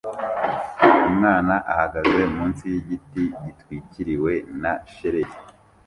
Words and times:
Umwana 1.09 1.55
ahagaze 1.71 2.21
munsi 2.35 2.63
yigiti 2.73 3.23
gitwikiriwe 3.43 4.33
na 4.61 4.73
shelegi 4.93 5.37